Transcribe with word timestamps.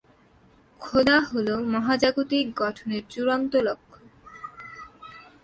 খোদা 0.81 1.17
হল 1.21 1.47
মহাজাগতিক 1.73 2.45
গঠনের 2.55 3.03
চূড়ান্ত 3.09 3.53
লক্ষ্য। 3.67 3.99